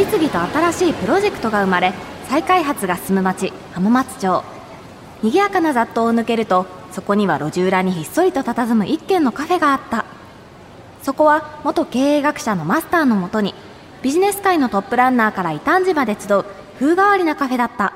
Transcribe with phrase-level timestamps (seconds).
[0.00, 1.92] 次々と新しいプロジェクトが生まれ
[2.26, 4.42] 再開発が進む町浜松町。
[5.22, 10.06] 賑やかな雑踏を抜けるとそこには路地裏にひっそりと佇む一軒のカフェがあった。
[11.02, 13.54] そこは元経営学者のマスターのもとに
[14.00, 16.44] ビジネス界のトップランナーから異端児まで集う
[16.78, 17.92] 風変わりなカフェだった。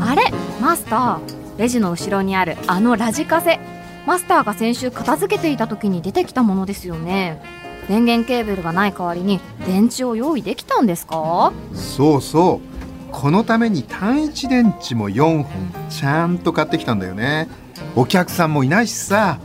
[0.00, 1.58] あれマスター。
[1.58, 3.60] レジの後ろにあるあのラジカセ。
[4.06, 7.42] マスターが先週片付けていた時に出てきたものですよね。
[7.88, 11.52] 電源ケーブルがない代わりに電池を用意できたんですか？
[11.74, 12.68] そうそう。
[13.12, 17.48] このために単一電池も4本ちゃんと買ってきたんだよね。
[17.94, 19.38] お客さんもいないしさ。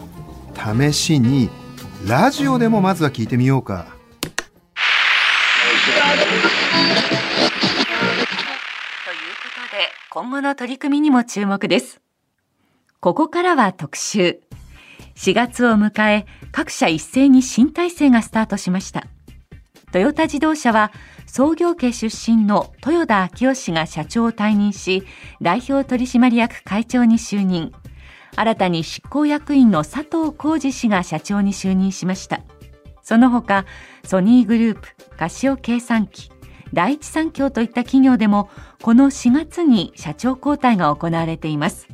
[0.55, 1.49] 試しに
[2.07, 3.85] ラジオでもまずは聞いてみようか。
[3.85, 3.91] と
[5.91, 5.95] いう
[9.43, 12.01] ことで今後の取り組みにも注目です
[12.99, 14.40] ここからは特集。
[15.15, 19.05] 4月を迎え各社一斉に新体制がスタートしました。
[19.91, 20.91] トヨタ自動車は
[21.27, 25.04] 創業家出身の豊田章男氏が社長を退任し
[25.41, 27.71] 代表取締役会長に就任。
[28.35, 32.41] 新たに執行役員の佐藤浩二氏が社長に就任しました。
[33.04, 33.65] その他
[34.04, 36.32] ソニーグループカシオ計算機
[36.73, 38.49] 第一三共といった企業でも
[38.82, 41.87] この4月に社長交代が行われています。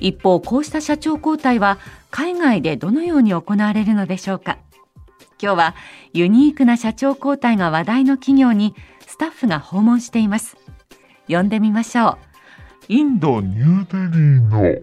[0.00, 1.78] 一方こうした社長交代は
[2.10, 4.58] 海外でどのように行われるのでしょうか。
[5.42, 5.74] 今日は
[6.12, 8.74] ユニークな社長交代が話題の企業に
[9.06, 10.56] スタッフが訪問しています。
[11.28, 12.18] 呼んでみましょう。
[12.88, 14.82] インドニューデリーの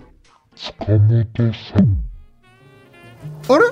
[0.56, 2.04] 塚本さん。
[3.50, 3.66] あれ？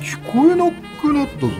[0.00, 1.52] 聞こえなくなったぞ。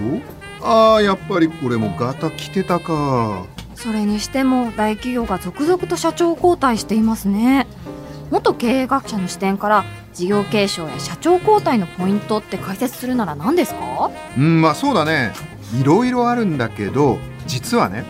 [0.62, 3.46] あーやっぱりこれもガタ来てたか。
[3.74, 7.68] それにしても大企業が続々と社長交代していますね
[8.30, 14.10] 元経営学者の視点から事業継承や社長交代のポイントって解説するなら何ですか？
[14.36, 15.32] うんまあそうだね。
[15.80, 18.04] いろいろあるんだけど実はね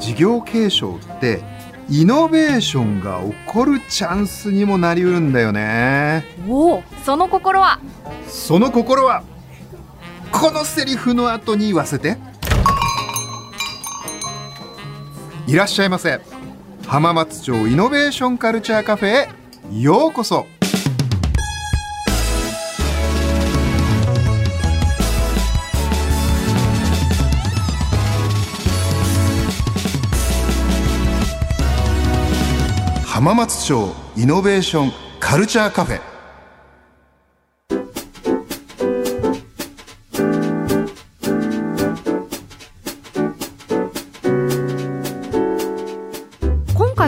[0.00, 1.42] 事業継承って
[1.88, 6.24] イノベーションが起こるチャンスにもなりうるんだよね。
[6.48, 7.78] おおその心は？
[8.26, 9.22] その心は
[10.32, 12.16] このセリフの後に言わせて。
[15.46, 16.20] いらっしゃいませ。
[16.86, 19.28] 浜松町イノベーションカルチャーカフェへ
[19.76, 20.46] ようこそ。
[33.04, 36.13] 浜松町イノベーションカルチャーカフェ。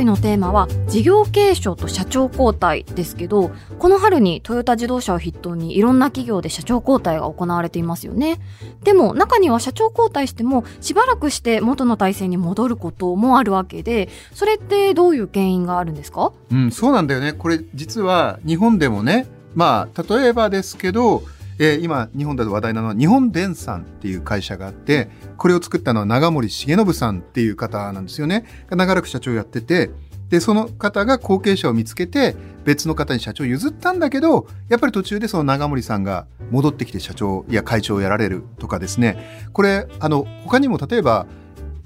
[0.06, 8.41] のテーマは事業継承と社長交代ですけどこの春にトヨタ自動車を筆頭にいろんな企業で社長交代が行われていますよね
[8.83, 16.33] でも中には社長交代してもしばらくして元の体制に戻ることもあるわけでそれってどういう原因があるんですか？
[16.50, 17.33] うん、そうなんだよね。
[17.33, 21.23] これ実は日本でもね、まあ例えばですけど、
[21.59, 28.44] えー今日本で話題なのは日本電産っていう会社があって、これを作ったのは長森重信さんっていう方なんですよね。
[28.71, 29.91] 長らく社長やってて、
[30.28, 32.34] で、その方が後継者を見つけて、
[32.65, 39.49] 別の方に社長を譲ったんだけど、やっぱり途中でその長森さんが戻ってきて社長や会長をやられるとかですね。
[39.53, 41.27] これ、あの、他にも例えば、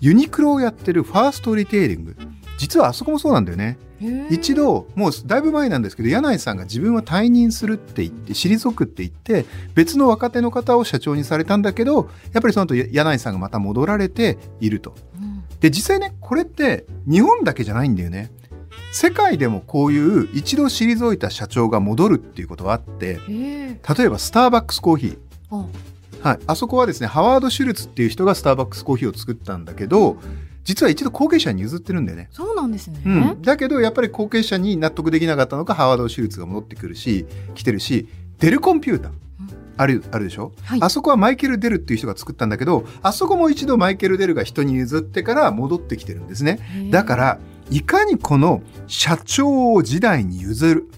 [0.01, 2.17] ユニクロをやってるファーストリテイリング。
[2.57, 3.79] 実はあそこもそうなんだよね。
[4.31, 9.45] 一度もうだいぶ前なんですけど柳井さんが自分は退任するって言って退くって言って
[9.75, 14.95] 別の若手の方を社長にされたんだけどやっぱりその後柳井さんがまた戻られていると。
[15.61, 18.31] で実際ねこれって日本だけじゃないんだよね。
[18.93, 25.19] 世界でもこういう一度退いた社長が戻るっていうことはあってえ例えばスターバックスコーヒー。
[25.51, 25.67] あ。
[26.23, 30.19] はい、あそこはですねハワード・シュルツっていう人がスターバックスコーヒーを作ったんだけど
[30.71, 32.29] 実は一度後継者に譲ってるんだよね。
[32.31, 37.27] そうなんですね、うん、だけどやっぱり後継者に納得できなかったのかハワード・シュルツが戻ってくるし
[37.57, 38.09] 来てるし
[38.39, 39.13] デルコンピューター。
[39.77, 40.79] あるあるでしょ、はい。
[40.81, 46.61] あそこはマイケル・デルっていう人が作ったんだけどあそこも一度マイケル・デルが人に譲ってから戻ってきてるんですね。
[46.91, 47.39] だから
[47.71, 50.89] いかにこの社長を時代に譲る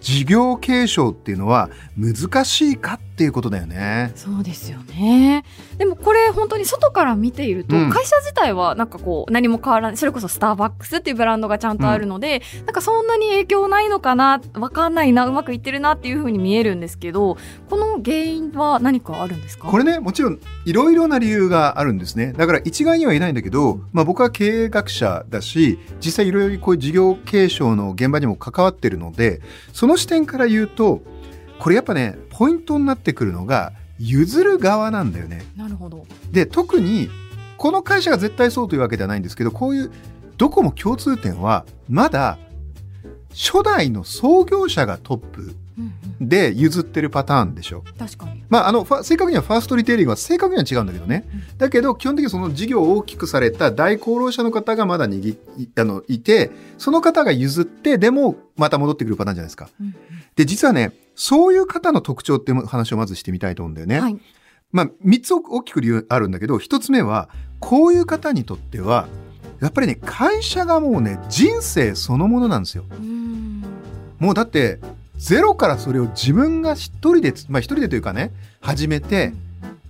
[0.00, 4.10] 事業継承っていうのは難しいかっていうことだよね。
[4.16, 5.44] そうですよね。
[5.78, 7.90] でもこれ本当に外から見ていると、うん。
[7.90, 9.96] 会社自体はなんかこう何も変わらない。
[9.96, 17.36] それこそスターバックスっていうブランドがちゃんとあるので、なんかそんなに影響ないのかなわかんないなうまくいってるなっていうふうに見えるんですけど
[17.70, 19.68] この原因は何かあるんですか？
[19.68, 22.32] これねもちろんいろいろな理由があるんですね。
[22.32, 29.40] だから一概には言えないんだけど、まあ、僕は経営学者だし実際いろいろこういう事業継承の現場にも関わってるので
[29.72, 31.02] その視点から言うと
[31.64, 35.46] これやっぱねポイントになってくるのが譲る側なんだよね。
[35.56, 36.06] なるほど。
[36.30, 37.08] で特に
[37.56, 39.90] この会社が絶対そうというわけではないんですけどこういう
[40.36, 42.36] どこも共通点はまだ
[43.30, 47.82] 初代の創業者がトップうんうん、で譲ってるパターンでしょ。
[47.98, 48.44] 確かに。
[48.48, 51.24] まあ、あの正確にはファーストリテイリングは正確には違うんだけどね、
[51.58, 59.68] だけど基本的にその事業を大きくされた大功労者の方がまだ握いあのいてその方が譲ってでもまた戻ってくるパターンじゃないですか。
[59.80, 59.94] うんうん
[60.36, 64.00] で実はねそういう方の特徴っていう話をまずしてみたいと思うんだよね。
[64.00, 64.18] はい。
[64.72, 67.28] まあ、3つ大きく理由あるんだけど1つ目は
[67.60, 69.06] こういう方にとっては
[69.60, 72.84] やっぱりね会社がもうね人生そのものなんですよ。
[74.18, 74.80] もうだって
[75.16, 79.32] ゼロからそれを自分が一人でつまあ一人でというかね始めて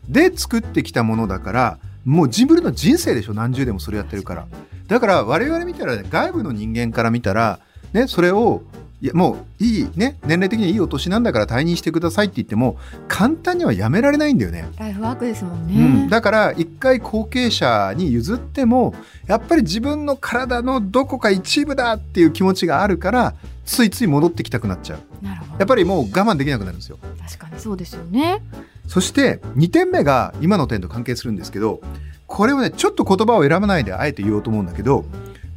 [0.09, 4.47] で作ってきたものだからもう自分の人生でしょ何十年もそれやってるから
[4.87, 7.61] だから我々見たらね外部の人間から見たら
[7.95, 8.63] ねそれを
[9.05, 14.67] いやもういいね年齢的にいいお年なんだから退任してくださいって言っても簡単にはやめられないんだよね。
[14.79, 16.09] ライフワークですもんうん、ね。
[16.09, 18.95] だから一回後継者に譲っても
[19.27, 23.35] やっぱり自分の体のどこか一部だっていう気持ちがあるから
[23.67, 25.59] ついつい戻ってきたくなっちゃうなるほど。
[25.59, 26.97] やっぱりもう我慢できなくなるんですよ
[27.27, 28.41] 確かにそうですよね。
[28.89, 31.83] そして2点目が今の点と関係するんですけど
[32.27, 35.05] これをねちょっと言葉を選ばないであえて言おうと思うんだけど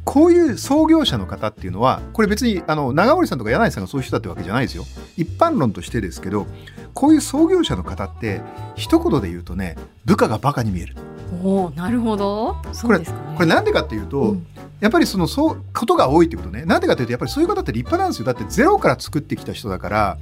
[0.08, 4.86] こういう創業者の方っていうのはこれ別にあの長森さんとか柳井さんがそういう人だってわけじゃないですよ。
[5.18, 6.46] 一般論としてですけど
[6.94, 8.40] こういう創業者の方って
[8.74, 9.76] 一言で言うとね
[10.06, 10.96] 部下がバカに見える。
[11.44, 12.56] おお、なるほど。
[12.72, 13.34] そうですかね。
[13.34, 14.46] これなんでかっていうと、うん。
[14.80, 16.64] やっぱりそのそうことが多いってことね。
[16.64, 18.24] なんでかというとやっぱりそういう方って立派なんですよ。
[18.24, 20.18] だってゼロから作ってきた人だから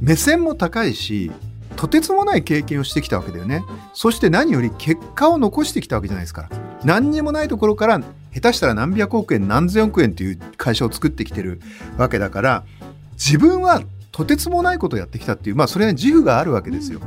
[0.00, 1.30] 目線も高いし
[1.76, 3.62] とてつもない経験をしてきたわけだよね。
[3.92, 6.48] そして何より結果を残してきたわけじゃないですか
[6.82, 8.00] 何にもないところから
[8.34, 11.60] 下手したら何百億円何千億円っていう会社を作ってきてる
[11.98, 12.64] わけだから
[13.12, 17.00] 自分はとてつもないことをやってきたっていうまあそれは自負があるわけですよ。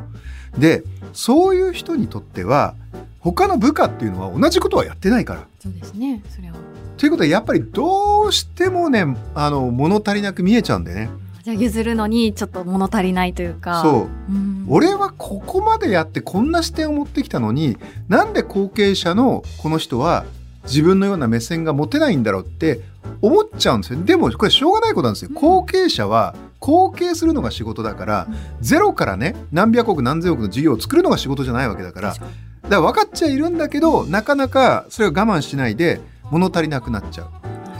[0.57, 0.83] で
[1.13, 2.75] そういう人にとっては
[3.19, 5.45] 他の部下っていうのは同じことはやってないから。
[5.59, 6.21] そうですね。
[6.29, 6.55] それは。
[6.97, 11.09] ということはやっぱりどうしてもねあの物足りなく見えちゃうんでね。
[11.43, 13.81] じゃあ譲るのにちょっと物足りないというか。
[13.83, 14.65] そううん。
[14.67, 20.25] 俺はここまでやってこんな視点を持ってきたのになんで後継者のこの人は
[20.65, 22.81] 自分のような目線が持てないんだろうって
[23.21, 24.03] 思っちゃうんですよ。
[24.03, 25.29] でもこれしょうがないことなんですよ。
[25.29, 25.35] うん。
[25.35, 28.27] 後継者は後継するのが仕事だから
[28.61, 36.01] ゼロからね何百億何千億の事業を作るのが仕事じゃないわけだからだ確かから分かっちゃいるんだけどなかなかそれを我慢しないで
[36.31, 37.29] 物足りなくなっちゃう。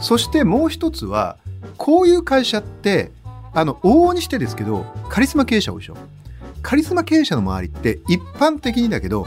[0.00, 1.36] そしてもう一つは
[1.76, 3.10] こういう会社って
[3.54, 5.96] あの往々にしてですけどカリスマ経営者多いでしょ。
[6.62, 9.26] カリスマ経営者の周りって一般的にだけど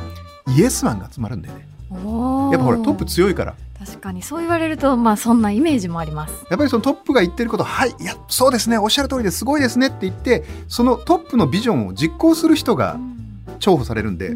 [0.58, 3.56] イエスマンが集まるんだよねやっぱほらトップ強いから。
[3.80, 6.46] 確かにそう言われるとまあそんなイメージもあります。
[6.50, 13.00] やっぱりそのトップが言ってることはいいやそうですねおっしゃる通りですごいですねって言ってそのトップのビジョンを実行する人が
[13.60, 14.36] 重宝されるんで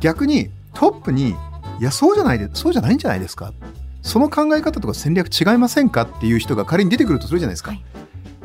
[0.00, 1.34] 逆にトップにい
[1.80, 3.52] やそうじゃないでそうじゃないんじゃないですか。
[4.02, 7.82] その考え方とか戦略違いませんかっていう人が仮に出てくるとするじゃないですか、はい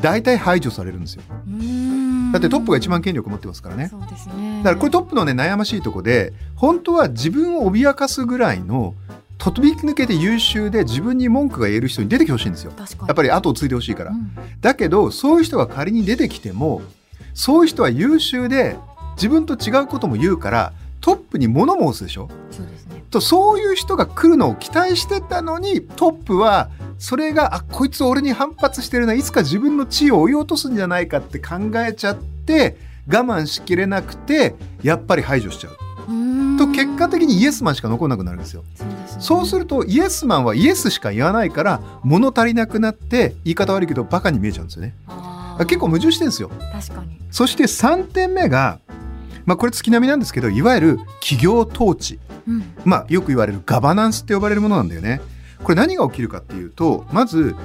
[0.01, 1.23] 大体排除されるんですよ。
[1.47, 2.31] うん。
[2.31, 3.87] だってトップが一番権力持ってますからね。
[3.89, 4.61] そうですね。
[4.63, 8.95] だからこれトップのね悩ましいとこで本当は自分を脅かすぐらいの
[9.37, 12.71] 飛び抜けて優秀で自分に文句が言える人に出てきてほしいんですよ。
[12.77, 14.31] やっぱり後を継いでほしいから、うん。
[14.61, 16.81] だけどそういう人が仮に出てきても
[17.33, 18.77] そういう人は優秀で
[19.15, 22.29] 自分と違うことも言うからトップに物申すでしょ。
[22.51, 22.90] そうですね。
[23.11, 32.77] とそういう人が来るのを期待してたのにトップはそれがあこいつ俺に反発してるないつか自分の地位を追い落とすんじゃないかって考えちゃって
[33.07, 35.77] 我慢しきれなくてやっぱり排除しちゃう
[36.09, 38.63] うんと結果的にイエスマンしか残んなくなるんですよ。
[38.75, 39.21] そうですね。
[39.21, 44.95] そうするとイエスマンはイエスしか言わないから物足りなくなって言い方悪いけどバカに見えちゃうんですよね。
[45.59, 46.49] 結構矛盾してるんですよ。
[46.71, 47.19] 確かに。
[47.31, 48.79] そして3点目が、
[49.45, 52.30] まあ、これ月並みなんですけどいわゆる企業統治、うん
[52.85, 55.21] まあ、よく言われるガバナンスって呼ばれるものなんだよね。
[55.63, 57.55] これ何が起きるかっていうとまず、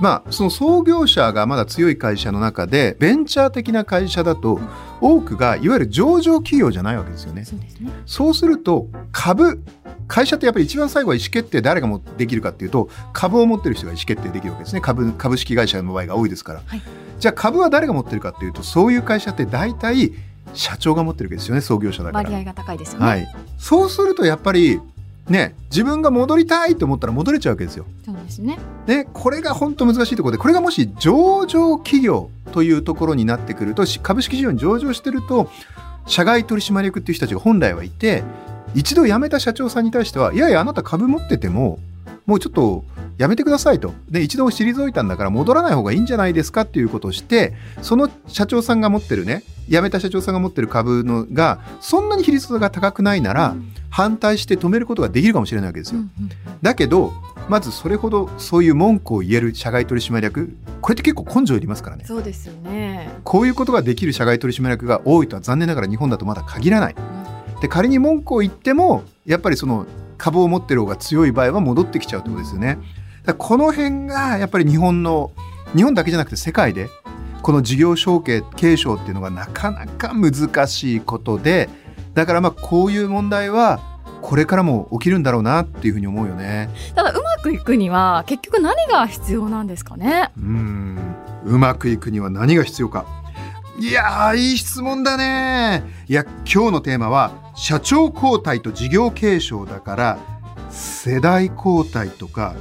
[0.00, 4.60] まあ、その創業者がまだ強い会社の中でベンチャー的な会社だと
[5.00, 7.44] 多くがいわゆる上場企業じゃないわけですよね。
[7.44, 7.92] そうですね。
[8.06, 9.62] そうすると株
[10.08, 16.82] 会社ってやっぱり一番最後は意思決定誰がもできるかっていうと株を持ってる人が意思決定できるわけですね株株式会社の場合が多いですから、はい
[17.18, 20.12] じゃあ株は誰が持ってるかっていうとそういう会社って大体
[20.54, 23.06] 社長が持ってるわけですよね創業者だから割合が高いですよね。
[23.06, 23.28] はい、
[23.58, 24.80] そうするとやっぱり
[25.28, 27.86] ね自分が戻りたいと思ったら戻れちゃうわけですよ。
[28.04, 28.58] そうですね。
[28.86, 35.50] でこれが本当難しいところでこれがもし上場企業というところになってくるとし株式市場に上場してると
[36.06, 38.22] 社外取締役っていう人たちが本来はいて
[38.74, 41.78] 一度辞めた社長さんに対してはいやいやあなた株持ってても
[42.28, 42.84] もうちょっと
[43.16, 43.94] やめてくださいと。
[44.10, 53.56] で、一度退いたんだから戻らない方がいいんじゃないですかっていうことをして、その社長さんが持ってるね、辞めた社長さんが持ってる株のが、そんなに比率が高くないなら、
[53.88, 56.02] 反対して止めることができるかもしれないわけですよ。
[56.60, 57.14] だけど、
[57.48, 62.04] まずそれほどそういう文句を言える社外取締役、これって結構根性いりますからね。
[62.06, 63.08] そうですよね。
[63.24, 66.94] こういうことができる社外取締役が多いとは残念ながら日本だとまだ限らない。
[67.62, 69.86] で仮に文句を言ってもやっぱりその
[70.18, 72.78] 株を持ってる方が強い場合は戻ってきちゃうってことですよね。
[73.24, 75.30] だこの辺がやっぱり日本の
[75.74, 76.88] 日本だけじゃなくて世界で
[77.42, 81.68] この事業承継継承っていうのがなかなか難しいことで
[82.14, 83.80] だからまあこういう問題は
[84.22, 86.70] これからも起きるんだろうなっていうふうに思うよね。
[86.96, 90.30] ただうまくいくには結局何が必要なんですかね？
[90.36, 90.98] うーん
[91.44, 93.04] うまくいくには何が必要か
[93.78, 95.84] いやーいい質問だね。
[96.08, 100.18] いや今日のテーマは社長交代と事業継承だから
[100.68, 102.56] 世代交代とか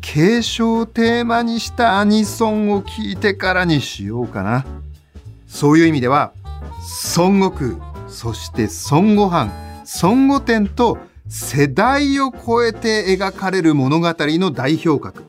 [0.00, 4.66] 継承をテーマにしたアニソンを聞いてからにしようかな。
[5.46, 6.32] そういう意味では
[7.16, 9.52] 孫悟空そして孫悟飯
[10.02, 15.24] 孫悟天と世代を超えて描かれる物語の代表格。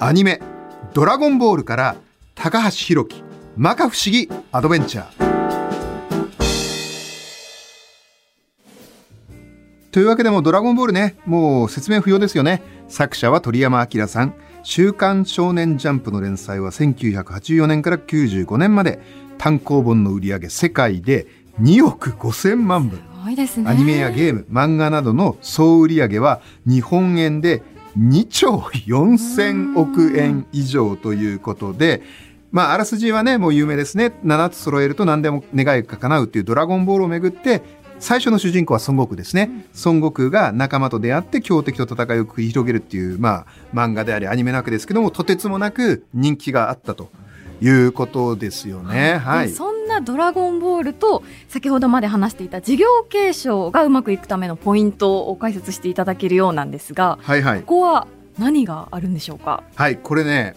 [0.00, 0.40] アニメ
[0.94, 1.94] 「ドラゴンボール」から
[2.34, 3.31] 高橋宏樹。
[3.56, 5.32] 摩訶不思議アドベンチャー。
[9.90, 12.62] というわけでもドラゴンボールねもう説明不要ですよね。
[12.88, 14.34] 作者は鳥山明さん。
[14.62, 19.00] 週刊少年ジャンプの連載は1984年から95年まで。
[19.36, 21.26] 単行本の売り上げ世界で
[21.60, 22.96] 2億5000万部。
[22.96, 23.68] すごいですね。
[23.68, 27.62] アニメやゲーム、漫画などの総売上は日本円で
[27.98, 32.02] 2兆4000億円以上ということで、
[32.52, 34.12] まあ、あらすじはね、もう有名ですね。
[34.24, 37.62] 7つ揃えると何でも願いが叶うっていうドラゴンボールをめぐって、
[37.98, 39.66] 最初の主人公は孫悟空ですね。
[39.84, 47.10] 孫悟空が仲間と出会って強敵と戦いを繰り広げるっていう、まあ、漫画でありアニメなわけですけども、とてつもなく人気があったと
[47.62, 49.16] いうことですよね。
[49.16, 49.50] はい。
[49.50, 57.66] そんなドラゴンボールと先ほどまで話していた事業継承がうまくいくためのポイントを解説していただけるようなんですが、はいはいこ。
[57.66, 59.62] こは何があるんでしょうか？
[59.76, 60.56] はい、これね、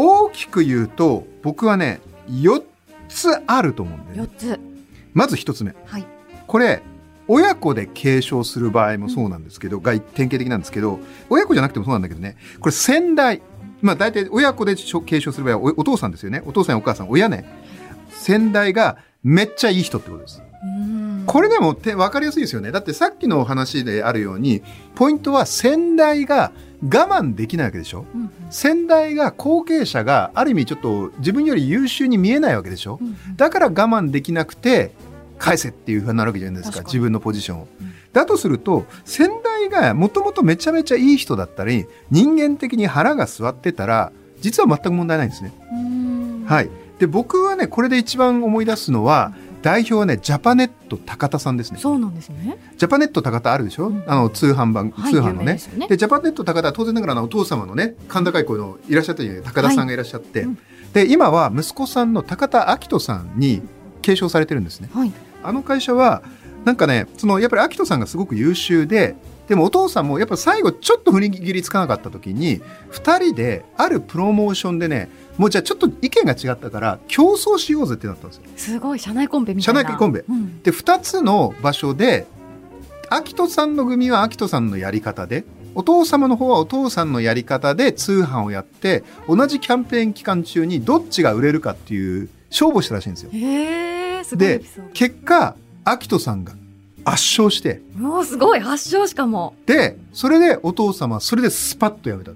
[0.00, 2.00] 大きく言うと、僕はね、
[2.30, 2.62] 4
[3.08, 4.30] つあると思うんだよね。
[4.40, 4.60] 四つ。
[5.12, 5.74] まず1つ目。
[5.86, 6.06] はい。
[6.46, 6.82] これ、
[7.26, 13.42] 親子で継承する場合もそうなんですけど、が典型的なんですけど、親子じゃなくてもそうなんだけどね、これ先代、
[13.82, 16.42] まあ大体親子で継承する場合はおお父さんですよね。
[16.46, 17.44] お父さんやお母さん、親ね。
[18.10, 20.40] 先代がめっちゃいい人ってことです。
[21.26, 22.70] これでもて分かりやすいですよね。
[22.70, 24.62] だってさっきの話であるように、
[24.94, 28.04] ポイントは先代が我慢できないわけでしょ？
[28.14, 33.00] うん先代が後継者がある意味ちょっと自分より優秀に見えないわけでしょ？
[33.36, 34.92] だから我慢できなくて
[35.38, 37.68] 返せっていうふうになるわけじゃないですか自分のポジションを。
[37.80, 45.52] うんだとすると先代がもともとめちゃめちゃいい人だったり人間的に腹が据わってたら実は全く問題ないんですね。
[45.70, 51.78] うんはい、で僕はねこれで一番思い出すのは代表はねジャパネット高田さんですね。
[51.78, 52.58] そうなんですね。
[52.76, 54.04] ジャパネット高田あるでしょ、うん。
[54.06, 55.58] あの通販版、はい通販のね。
[55.72, 55.88] でね。
[55.88, 60.48] でジャパネット高田は当然ながらお父様のね甲高い声のいらっしゃったように高田さんがいらっしゃって、はい。
[60.48, 60.58] うん。
[60.92, 63.62] で今は息子さんの高田明人さんに
[64.02, 64.90] 継承されてるんですね。
[64.92, 65.12] はい。
[65.42, 66.22] あの会社は
[66.64, 69.16] なんかねそのやっぱり明人さんがすごく優秀で
[69.48, 72.60] でもお父さんもやっぱ最後ちょっと踏ん切りつかなかった時に
[72.90, 75.08] 2人であるプロモーションでね
[75.38, 79.80] もうじゃあちょっと意見が違ったから競争しようぜってなったんですよすごい社内コンペみたいな。
[79.82, 82.26] 社内コンペうんで2つの場所で
[83.08, 93.30] 秋人さんの組は秋人さんのやり方でお父様の方はお父さんのやり方で通販をやって同じキャンペーン期間中にどっちが売れるかっていう勝負をしたらしいんですよ。
[93.32, 94.64] へえ、すごいエで。
[94.92, 95.54] 結果
[95.84, 96.52] 秋人さんが
[97.04, 99.54] 圧勝してもうすごい発祥しかも。
[99.66, 102.32] でそれでお父様はそれでスパッとやめた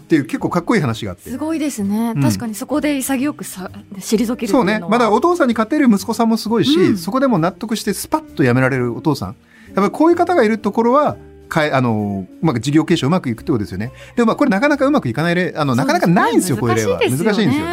[0.00, 0.02] っ。
[0.04, 1.30] ていう結構かっこいい話があって。
[1.30, 2.22] すごいですね、うん。
[2.22, 4.80] 確かにそこで潔くさ退けるそうね。
[4.88, 6.98] まだお父さんに勝てる息子さんもすごいし、うん。
[6.98, 9.28] そこでも納得してスパッとやめられるお父さん。
[9.28, 11.16] やっぱりこういう方がいるところは
[11.48, 13.92] かえあのうまく事業継承うまくいくってことですよね。
[14.16, 17.00] でもまあこれなかなかうまくいかない例あのなかなかないんですよこういう例は。
[17.00, 17.66] 難しいんですよ。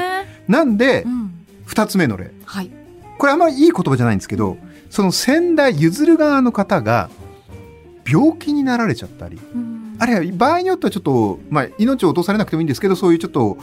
[0.47, 1.31] なんでうん
[1.67, 2.31] 2つ目の例。
[2.45, 2.69] はい、
[3.17, 4.57] これあんまりいい言葉じゃないんですけど
[4.89, 7.09] その先代譲る側の方が
[8.07, 13.57] 病気になられちゃったりうんあるいは場合によってはちょっと、まあ、命を落とされなくてもいいんですけどそういうちょっと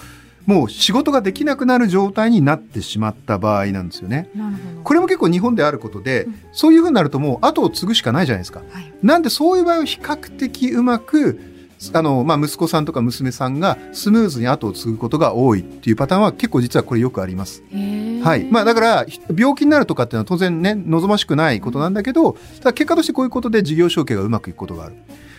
[0.46, 4.28] もう仕事ができなくなる状態になってしまった場合なんですよね。
[4.82, 8.60] これも結構日本であることで、うんそういうふうになるともう後を継ぐしかないじゃないですか。
[8.70, 11.40] はいなんでそういう場合は比較的うまく
[11.92, 17.62] あの、まあ、息子さんとか娘さんがスムーズに後を継ぐことが多いっていうパターンは結構実はこれよくあります。
[18.22, 18.44] はい。
[18.44, 24.94] まあだから、ひ病気になるとかっていうのは当然ね、望ましくないことなんだけど、ただ結果としてこういうことで事業承継がうまくいくことがある。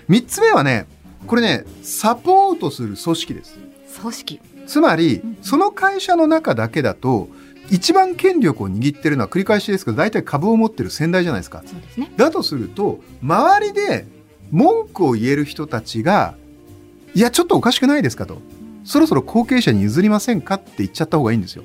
[0.07, 0.85] 三つ目はね、
[1.27, 3.57] これねサポートする組織です。
[3.99, 4.39] 組織。
[4.67, 5.37] つまりうん。
[5.41, 7.29] その会社の中だけだと
[7.69, 11.63] 一番権力を握ってるのは繰り返しですけど大体株を持ってる先代じゃないですか。
[11.65, 12.11] そうですね。
[12.17, 14.05] だとすると周りで
[14.51, 16.35] 文句を言える人たちが
[17.15, 18.41] いやちょっとおかしくないですかと。
[18.85, 21.63] そろそろ後継者に譲りませんかって言っちゃった方がいいんですよ。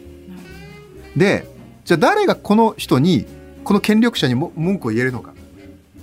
[1.17, 1.47] で
[1.85, 3.27] じゃあ誰がこの人に
[3.65, 5.35] この権力者にも文句を言えるのか。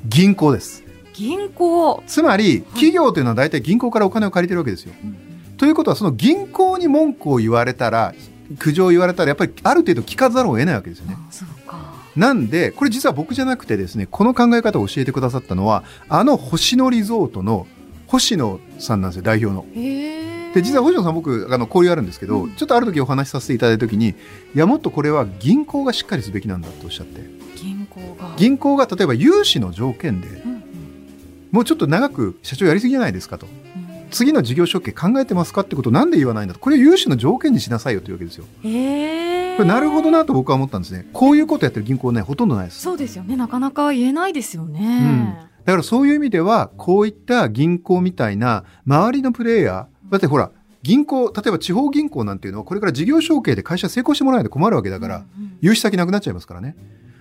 [0.08, 0.84] 銀行です
[1.16, 2.04] 銀行。
[2.08, 4.94] つまり企業というのは大体銀行からお金を借りてるわけですよ
[5.58, 8.14] ということはその銀行に文句を言われたら
[8.60, 11.96] 苦情を言われたらやっぱりある程度聞かざるを得ないわけですよねあそうか。
[12.16, 17.68] なんでこれ実は僕じゃなくてですねこの考え方を教えてくださったのはあの星野リゾートの
[18.08, 19.66] 星野さんなんですよ代表の。
[20.54, 24.16] で実は星野さん僕あの交流あるんですけど、ちょっとある時お話しさせていただいた時にい
[24.54, 27.22] やもっとこれは銀行がしっかりすべきなんだとおっしゃって
[27.58, 28.34] 銀行が。
[28.38, 30.55] 銀行が例えば融資の条件でうんうん
[31.56, 39.58] もうちょっと長く社長やりすぎじゃないですかとうん次の事業承継考えてますかってことをなんで言わないんだとこれを融資の条件にしなさいよというわけですよへえ。
[39.58, 43.38] これなるほどなと僕は思ったんですねこういうことやってる銀行ねほとんどないですそうですよね。
[43.38, 45.50] なかなか言えないですよね。
[45.64, 50.52] だからそういう意味ではこういった銀行みたいな周りのプレイヤーだってほら
[50.84, 56.76] 銀行例えば地方銀行なんていうのはこれから事業承継で会社成功してもらわないと困るわけだから、うんうん融資先なくなっちゃいますからね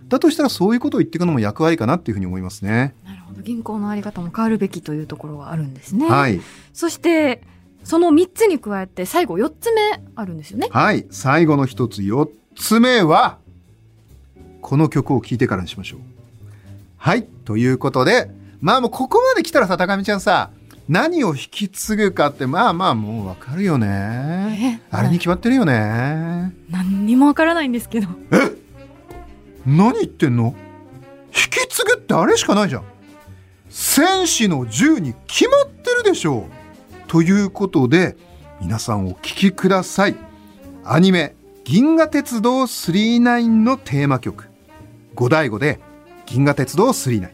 [0.08, 2.94] だとしたらそういうことを言っていくのも役割かなっていうふうに思いますね。
[3.42, 6.08] 銀行のあり方も変わるべきというところがあるんですね。
[6.08, 6.40] はい。
[6.72, 7.42] そして、
[7.82, 10.68] その3つに加えて最後4つ目あるんですよね。
[10.70, 11.06] はい。
[11.10, 13.38] 最後の一つ4つ目は
[14.62, 16.00] この曲を聴いてからにしましょう。
[16.96, 17.24] はい。
[17.44, 18.30] ということで
[18.62, 20.50] まあもうここまで来たらさ高見ちゃんさ
[20.88, 24.80] 何を引き継ぐかってまあまあもうわかるよね。
[24.82, 24.88] え？
[24.90, 26.54] あれに決まってるよね。
[26.70, 28.08] 何にもわからないんですけど。
[29.66, 30.54] 何言ってんの？
[31.36, 32.84] 引き継ぐってあれしかないじゃん
[33.76, 36.44] 戦士の銃に決まってるでしょう。
[37.08, 38.16] ということで
[38.60, 40.14] 皆さんお聴きください。
[40.84, 44.44] アニメ「銀河鉄道999」のテーマ曲。
[45.16, 45.80] 五醍醐で
[46.24, 47.30] 「銀河鉄道999」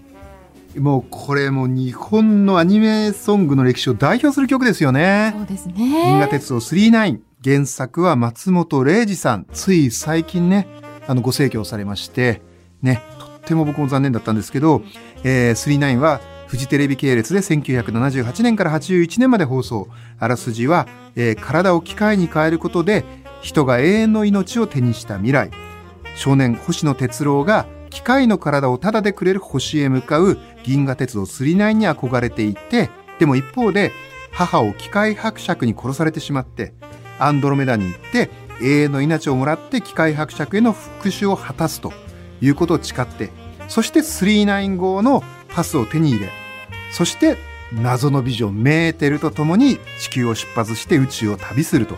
[0.81, 5.35] もうこれも日本のアニメソングの歴史を代表する曲ですよね。
[5.37, 5.75] そうですね。
[5.77, 9.47] 銀河鉄道999原作は松本零士さん。
[9.53, 10.67] つい最近ね
[11.07, 12.41] あのご逝去されまして
[12.81, 14.81] ねとっても僕も残念だったんですけど、
[15.23, 19.87] えー、39はフジテレビ系列で1978年から81年まで放送。
[20.19, 23.05] あらすじは、えー体を機械に変えることで
[23.41, 25.53] 人が永遠の命を手にした未来。
[26.17, 33.93] 少年星野哲郎が機械の体をタダでくれる星へ向かう銀河鉄道999に憧れていてでも一方で
[34.33, 36.75] 母を機械伯爵に殺されてしまって
[37.21, 38.29] アンドロメダに行って
[38.61, 41.93] 永遠の命をもらって機械伯爵への復讐を果たすと
[42.41, 43.31] いうことを誓って
[43.69, 46.29] そして39号のパスを手に入れ
[46.93, 47.37] そして
[47.73, 51.97] 謎の美女メーテルと共に地球を出発して宇宙を旅すると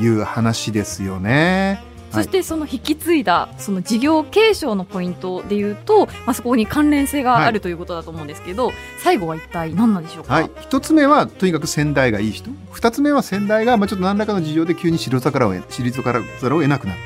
[0.00, 1.82] いう話ですよね。
[2.12, 12.50] そしてその引き継いだその事業継承のポイントでいうと、まあ、そこに関連性があるということだと思うんですけど、最後は一体何なんでしょうか、はい、一つ目はとにかく先代がいい人。
[12.70, 16.98] 二つ目は先代がまあちょっと何らかの事情で急に退かを得退かざるを得なくなる、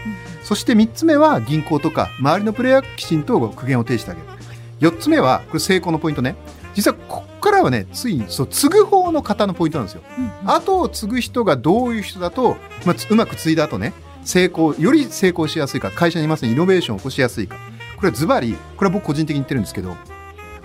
[0.45, 4.27] そして三つ目は銀行とか周りのプレイヤーがきちんと苦言を呈してあげる
[4.83, 6.35] 四つ目はこれ成功のポイントね。
[6.75, 10.03] 実はここからはねついにそう継ぐ方の方のポイントなんですよ。
[10.19, 10.51] うんうん。
[10.51, 13.93] 後を継ぐ人がどういう人だと、まあ、つうまく継いだ後ね
[14.25, 17.57] 成功より成功しやすいか会社にいますねイノベーションを起こしやすいか。
[17.97, 19.95] これはズバリこれは僕個人的に言ってるんですけど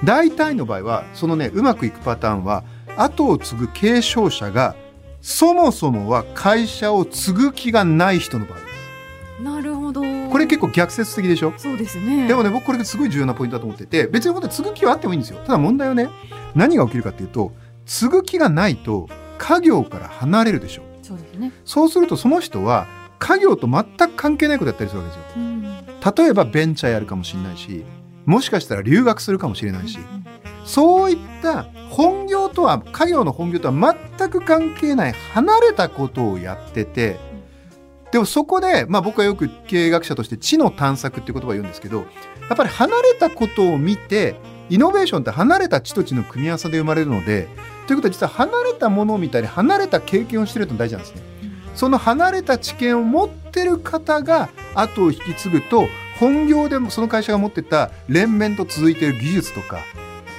[0.03, 2.63] 大体の場合はそのねうまくいくパターンは
[2.95, 4.75] 後を継ぐ継承者が
[5.21, 8.66] そもそもは会社を継ぐ気がない人の場合
[9.41, 10.01] なるほど。
[10.01, 11.53] これ結構逆説的でしょ？
[11.57, 12.27] そうですね。
[12.27, 15.39] でもね僕これがすごい重要なポイントだと思ってて別に本当に継ぐ気はあってもいいんですよ。
[15.45, 16.09] ただ問題はね
[16.55, 17.53] 何が起きるかっていうと
[17.85, 20.83] 継ぐ気がないと家業から離れるでしょ。
[21.03, 22.87] そうですね、そうするとその人は
[23.19, 25.37] 家業と全く関係ないことやったりするわけですよ。
[25.37, 25.63] うん。
[25.63, 27.83] 例えばベンチャーやるかもしれないし
[28.25, 29.99] もしかしたら留学するかもしれないし。
[30.65, 37.17] そういった本業とは家業の本業とは全く関係ない離れたことをやってて
[38.11, 42.05] でもそこで、まあ、僕はよく経営学者として知の探索っていう言葉を言うんですけどや
[42.53, 44.35] っぱり離れたことを見て
[44.69, 47.47] イノベーションって離れた知と知の組み合わせで生まれるので
[47.87, 51.21] ということは実は離れたものを見たり離れた経験をしてるの大事なんですね。
[51.73, 55.87] その離れた知見を持ってる方が後を引き継ぐと
[56.19, 59.81] 本業でもその会社が持ってた連綿と続いている技術とか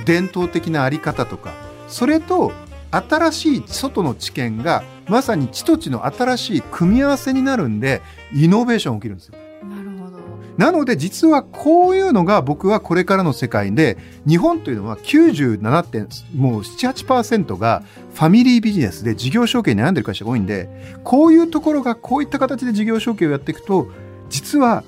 [0.04, 1.54] 伝統的なあり方とか
[1.86, 2.52] それと
[2.90, 8.02] 新しい外の知見がまさに知と知の新しい組み合わせになるんで
[8.34, 9.34] イノベーション起きるんですよ。
[9.68, 10.18] なるほど
[10.56, 13.96] なので実はこういうのが僕はこれからの世界で
[14.26, 20.68] 日本というのは97点もう78%がファミリービジネスで事業承継に悩んでる会社が多いんで
[21.04, 23.88] こういうところがこういった形で事業承継をやっていくと
[24.30, 24.82] 実は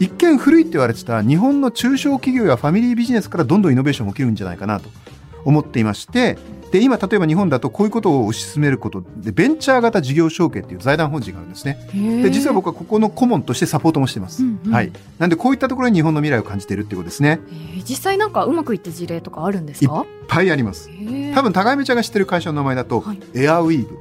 [0.00, 4.88] 一見古いって言われてた日本の中小企業やファミリービジネスからどんどんイノベーションが起きるんじゃないかなと
[5.44, 6.38] 思っていまして
[6.72, 11.78] で今例えば日本だとこういうことを推し進めることでベンチャー型事業承継っていう財団法人があるんですね。
[11.92, 14.72] で実は僕はここの顧問としてサポートもしています、うんうん。
[14.72, 14.90] はい。
[15.18, 17.40] なんでこういったところに日本の未来を感じているってことですね。
[17.46, 19.94] えー実際なんかうまくいった事例とかあるんですか？
[19.94, 20.88] いっぱいあります。
[21.34, 23.20] 多分高見ちゃんが知ってる会社の名前だと、はい。
[23.34, 23.98] エアウィーブ、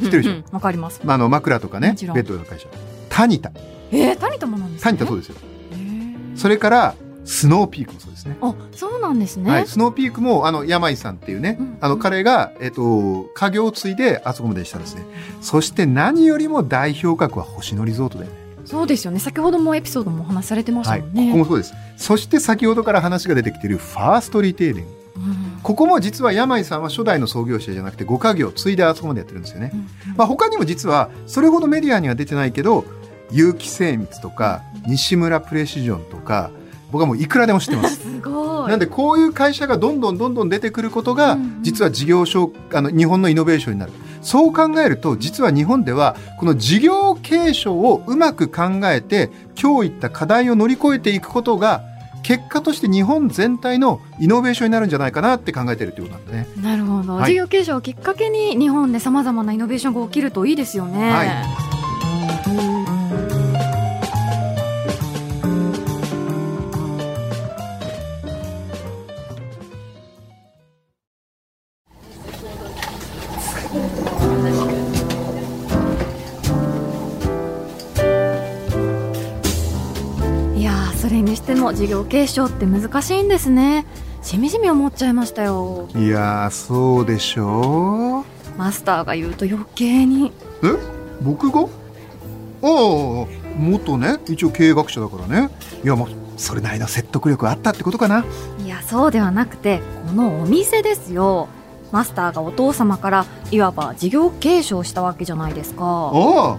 [0.00, 0.54] 知知ってるでしょ？
[0.54, 1.00] わかります。
[1.04, 2.66] まあ、あの枕とかねベッドの会社。
[3.08, 3.52] タニタ。
[3.92, 4.84] えー、タニタもなんですね。
[4.84, 5.36] タニタそうですよ。
[6.34, 8.36] それからスノーピークもそうですね。
[8.40, 11.78] あそうなんですね、はい、スノーピークもあの山井さんっていうね、うん。
[11.80, 15.04] あの彼が、えっと家業を継いであそこまでしたんですね。
[15.40, 18.36] そして何よりも代表格は星野リゾートだよね。
[18.64, 19.18] そうですよね。
[19.20, 21.74] 先ほどもエピソードもお話しされてましたはい、もんね、ここもそうです。
[21.96, 24.90] そして先ほどから話が出てきているファーストリテイリング。
[25.16, 25.44] うん。
[25.64, 32.84] ここも実は山井さんは初代の創業者じゃなくて5家業を継いであそこまでやってるんですよね、うんまあ、他にも実はそれほどメディアには出てないけど
[33.30, 36.50] 結城精密とか西村プレシジョンとか
[36.94, 37.96] 僕はもういくらでも知ってます。
[38.06, 38.06] す
[38.68, 41.58] なんでこういう会社がどんどんどんどん出てくることがうんうん。
[41.62, 43.92] 実は事業所あの日本のイノベーションになる。
[44.22, 49.30] そう考えると実は日本ではこの事業継承をうまく考えて
[49.60, 51.82] 今日言った課題を乗り越えていくことが
[52.22, 56.46] 結果として日本全体のイノベーションになるんじゃないかなって考えてるっていうことなんだね。
[56.62, 57.32] なるほど、はい。
[57.32, 61.63] 事業継承をきっかけに日本でさまざまなイノベーションが起きるといいですよね、はい
[80.56, 83.84] いやーそれにしても事業継承って難しいんですね。
[84.22, 85.88] しみじみ思っちゃいましたよ。
[85.94, 88.24] いやーそうでしょう。
[88.58, 90.32] マスターが言うと余計に。
[90.62, 90.68] え？
[91.20, 91.60] 僕が？
[91.60, 93.26] ああ
[93.58, 95.50] 元ね一応経営学者だからね。
[95.84, 98.24] いやまあそれなりの説得力あったってことかな。
[98.64, 101.48] いやそうではなくてこのお店ですよ
[101.94, 106.58] マスターがお父様からいわば事業継承したわけじゃないですか、は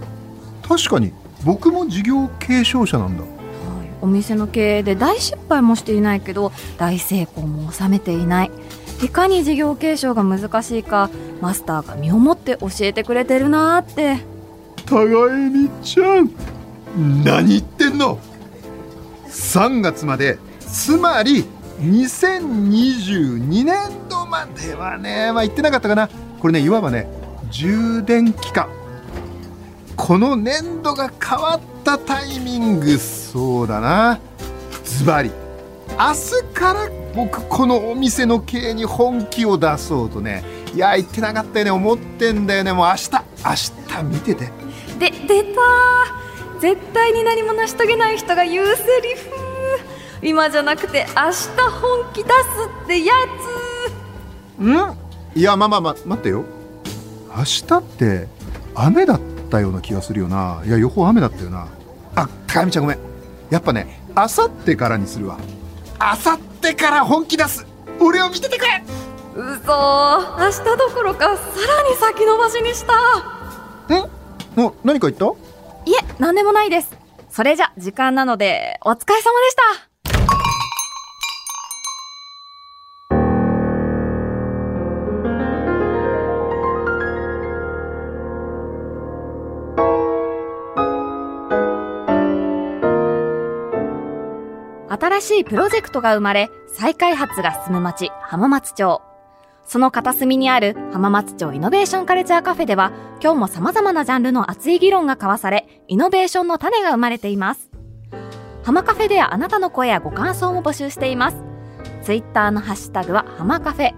[0.64, 1.12] あ確かに。
[1.44, 3.22] 僕も事業継承者なんだ。
[3.22, 3.26] い、
[4.00, 8.50] お店の経営で大失敗もしていないけど大成功も収めていない。
[9.02, 11.10] いかに事業継承が難しいか
[11.42, 14.24] マスターが身をもって教えてくれてるなーって。
[14.86, 16.30] 互いにちゃん
[17.22, 18.18] 何言ってんの
[19.28, 21.44] ？3月までつまり
[21.80, 23.76] 2022年
[24.08, 26.08] 度まではねまあ言ってなかったかな。
[26.40, 27.08] これねいわばね
[27.50, 28.68] 充電期間
[29.96, 32.98] この年度が変わったタイミング。
[32.98, 34.20] そうだな。
[34.84, 35.30] ズバリ。
[35.98, 41.70] 明日から僕このお店の経営に本気を出そうとねいや言ってなかったよね。
[41.70, 42.72] 思ってんだよね。
[42.72, 43.10] もう明日。
[43.44, 43.54] 明
[43.98, 44.50] 日見てて。
[44.98, 45.60] で出た
[46.60, 49.35] 絶対に何も成し遂げない人が言うセリフ。
[50.26, 52.34] 今じゃなくて明日本気出す
[52.84, 53.14] ってや
[54.60, 54.96] ん？
[55.36, 56.44] いやまあまあまあ待ってよ。
[57.36, 58.26] 明日って
[58.74, 60.62] 雨だったような気がするよな。
[60.66, 61.68] いや予報雨だったよな。
[62.16, 62.98] あ高見ちゃんごめん。
[63.50, 65.38] やっぱね明後日からにするわ。
[66.00, 67.64] 明後日から本気出す。
[68.00, 68.82] 俺を見ててくれ。
[68.84, 69.38] つ嘘。
[69.38, 71.42] 明日どころかさ
[71.76, 72.94] らに先延ばしにした。
[73.94, 74.10] ん
[74.60, 75.26] お何か言った？
[75.88, 76.96] いえ何でもないです。
[77.30, 79.85] それじゃ時間なのでお疲れ様でした
[95.16, 99.00] 新しいプロジェクトが生まれ、再開発が進む町、浜松町。
[99.64, 107.70] その片隅にある浜松町イノベーションカルチャーカフェでは、今日も様々なジャンルの熱い議論が交わされ、イノベーションの種が生まれています。
[108.62, 111.38] 浜カフェではあなたの声やご感想も募集しています。
[112.02, 113.94] ツイッターのハッシュタグは浜カフェ。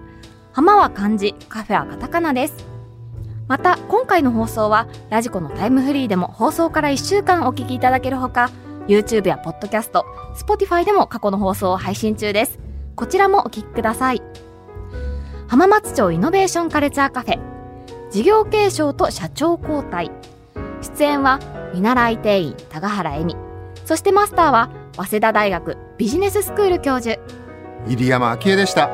[0.53, 2.65] 浜は漢字、カフェはカタカナです。
[3.49, 8.49] また、今回の放送は、ラジコのタイムフリーでも放送から1週間お聞きいただけるほか、
[8.89, 10.03] YouTube や Podcast、
[10.35, 12.59] Spotify でも過去の放送を配信中です。
[12.95, 14.21] こちらもお聞きください。
[15.47, 17.39] 浜松町イノベーションカルチャーカフェ。
[18.11, 20.11] 事業継承と社長交代。
[20.81, 21.39] 出演は、
[21.73, 23.35] 見習い店員、高原恵美。
[23.85, 27.19] そしてマスターは、早稲田大学ビジネススクール教授。
[27.87, 28.89] 入山昭恵でした